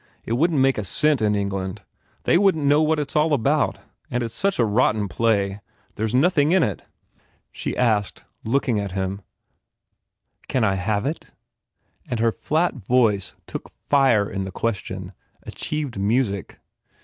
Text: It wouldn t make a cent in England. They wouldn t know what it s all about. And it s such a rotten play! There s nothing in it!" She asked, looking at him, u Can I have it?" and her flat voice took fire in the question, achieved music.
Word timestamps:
It 0.25 0.33
wouldn 0.33 0.57
t 0.57 0.61
make 0.63 0.79
a 0.79 0.83
cent 0.83 1.21
in 1.21 1.35
England. 1.35 1.83
They 2.23 2.35
wouldn 2.35 2.63
t 2.63 2.67
know 2.67 2.81
what 2.81 2.97
it 2.97 3.11
s 3.11 3.15
all 3.15 3.35
about. 3.35 3.77
And 4.09 4.23
it 4.23 4.33
s 4.33 4.33
such 4.33 4.57
a 4.57 4.65
rotten 4.65 5.07
play! 5.07 5.61
There 5.93 6.07
s 6.07 6.13
nothing 6.15 6.51
in 6.53 6.63
it!" 6.63 6.81
She 7.51 7.77
asked, 7.77 8.25
looking 8.43 8.79
at 8.79 8.93
him, 8.93 9.19
u 9.21 9.21
Can 10.47 10.63
I 10.63 10.73
have 10.73 11.05
it?" 11.05 11.27
and 12.09 12.19
her 12.19 12.31
flat 12.31 12.73
voice 12.73 13.35
took 13.45 13.69
fire 13.69 14.27
in 14.27 14.43
the 14.43 14.51
question, 14.51 15.11
achieved 15.45 15.99
music. 15.99 16.57